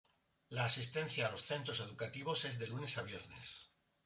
[0.49, 3.69] La asistencia a los centros educativos es de lunes a viernes.